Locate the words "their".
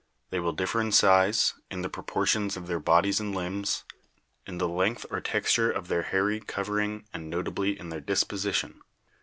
2.65-2.79, 5.89-6.01, 7.89-8.01